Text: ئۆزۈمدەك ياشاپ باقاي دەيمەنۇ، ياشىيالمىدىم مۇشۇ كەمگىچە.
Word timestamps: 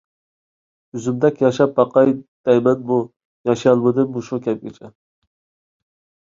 ئۆزۈمدەك 0.95 1.43
ياشاپ 1.45 1.75
باقاي 1.81 2.15
دەيمەنۇ، 2.15 2.99
ياشىيالمىدىم 3.51 4.13
مۇشۇ 4.17 4.43
كەمگىچە. 4.49 4.93